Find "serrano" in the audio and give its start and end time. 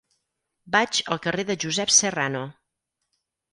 1.99-2.43